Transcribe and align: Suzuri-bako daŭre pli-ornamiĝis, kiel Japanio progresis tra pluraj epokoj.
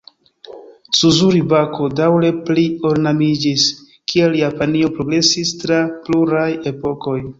Suzuri-bako 0.99 1.89
daŭre 1.99 2.31
pli-ornamiĝis, 2.47 3.67
kiel 4.13 4.39
Japanio 4.41 4.91
progresis 4.97 5.53
tra 5.63 5.79
pluraj 6.09 6.49
epokoj. 6.73 7.19